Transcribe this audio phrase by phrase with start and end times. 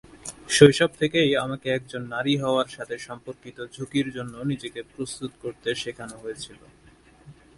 [0.49, 6.59] শৈশব থেকেই আমাকে একজন নারী হওয়ার সাথে সম্পর্কিত ঝুঁকির জন্য নিজেকে প্রস্তুত করতে শেখানো হয়েছিল।